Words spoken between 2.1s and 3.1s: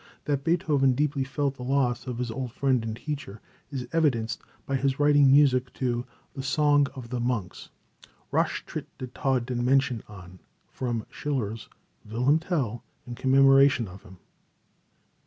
his old friend and